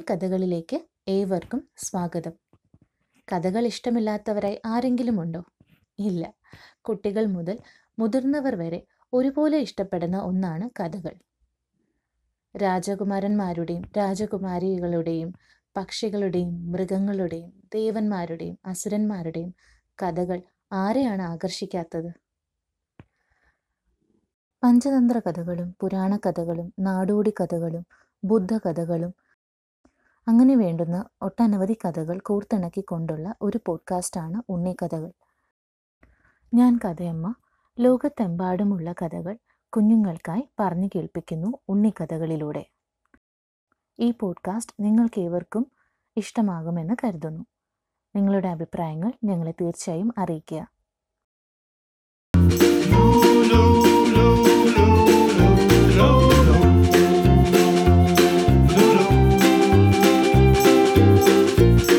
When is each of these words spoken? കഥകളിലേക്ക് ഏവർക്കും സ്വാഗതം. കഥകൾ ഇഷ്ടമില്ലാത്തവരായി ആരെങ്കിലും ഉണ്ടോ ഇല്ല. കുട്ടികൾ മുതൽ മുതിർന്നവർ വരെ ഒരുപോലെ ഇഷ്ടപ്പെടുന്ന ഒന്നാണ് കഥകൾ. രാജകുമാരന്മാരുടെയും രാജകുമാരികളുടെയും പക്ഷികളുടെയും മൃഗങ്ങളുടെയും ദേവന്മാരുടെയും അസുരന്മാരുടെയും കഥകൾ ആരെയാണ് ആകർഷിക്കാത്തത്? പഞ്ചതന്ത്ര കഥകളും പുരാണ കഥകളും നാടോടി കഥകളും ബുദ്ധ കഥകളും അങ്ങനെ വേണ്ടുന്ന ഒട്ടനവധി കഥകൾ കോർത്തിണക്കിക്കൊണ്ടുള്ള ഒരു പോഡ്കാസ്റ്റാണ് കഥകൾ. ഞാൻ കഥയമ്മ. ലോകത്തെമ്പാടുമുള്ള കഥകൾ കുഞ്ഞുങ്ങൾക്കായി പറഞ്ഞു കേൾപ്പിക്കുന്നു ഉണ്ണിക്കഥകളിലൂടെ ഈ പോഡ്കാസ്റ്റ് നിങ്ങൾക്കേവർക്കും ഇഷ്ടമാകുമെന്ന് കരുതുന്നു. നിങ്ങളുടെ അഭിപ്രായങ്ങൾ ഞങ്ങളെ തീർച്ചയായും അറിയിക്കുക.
കഥകളിലേക്ക് 0.00 0.78
ഏവർക്കും 1.08 1.68
സ്വാഗതം. 1.76 2.34
കഥകൾ 3.28 3.66
ഇഷ്ടമില്ലാത്തവരായി 3.66 4.60
ആരെങ്കിലും 4.66 5.20
ഉണ്ടോ 5.20 5.42
ഇല്ല. 5.98 6.32
കുട്ടികൾ 6.82 7.26
മുതൽ 7.26 7.58
മുതിർന്നവർ 7.98 8.54
വരെ 8.54 8.80
ഒരുപോലെ 9.12 9.58
ഇഷ്ടപ്പെടുന്ന 9.58 10.18
ഒന്നാണ് 10.18 10.70
കഥകൾ. 10.80 11.14
രാജകുമാരന്മാരുടെയും 12.56 13.84
രാജകുമാരികളുടെയും 13.98 15.32
പക്ഷികളുടെയും 15.76 16.72
മൃഗങ്ങളുടെയും 16.72 17.50
ദേവന്മാരുടെയും 17.74 18.58
അസുരന്മാരുടെയും 18.66 19.54
കഥകൾ 19.98 20.40
ആരെയാണ് 20.72 21.22
ആകർഷിക്കാത്തത്? 21.22 22.10
പഞ്ചതന്ത്ര 24.62 25.18
കഥകളും 25.18 25.76
പുരാണ 25.80 26.16
കഥകളും 26.16 26.72
നാടോടി 26.78 27.34
കഥകളും 27.40 27.84
ബുദ്ധ 28.24 28.56
കഥകളും 28.56 29.14
അങ്ങനെ 30.28 30.56
വേണ്ടുന്ന 30.56 31.04
ഒട്ടനവധി 31.22 31.76
കഥകൾ 31.84 32.18
കോർത്തിണക്കിക്കൊണ്ടുള്ള 32.18 33.34
ഒരു 33.42 33.58
പോഡ്കാസ്റ്റാണ് 33.66 34.52
കഥകൾ. 34.84 35.12
ഞാൻ 36.54 36.78
കഥയമ്മ. 36.84 37.34
ലോകത്തെമ്പാടുമുള്ള 37.80 38.92
കഥകൾ 38.92 39.38
കുഞ്ഞുങ്ങൾക്കായി 39.68 40.48
പറഞ്ഞു 40.60 40.88
കേൾപ്പിക്കുന്നു 40.94 41.58
ഉണ്ണിക്കഥകളിലൂടെ 41.68 42.66
ഈ 43.98 44.14
പോഡ്കാസ്റ്റ് 44.20 44.74
നിങ്ങൾക്കേവർക്കും 44.80 45.66
ഇഷ്ടമാകുമെന്ന് 46.16 46.94
കരുതുന്നു. 47.04 47.44
നിങ്ങളുടെ 48.16 48.48
അഭിപ്രായങ്ങൾ 48.48 49.12
ഞങ്ങളെ 49.24 49.54
തീർച്ചയായും 49.60 50.14
അറിയിക്കുക. 50.18 50.68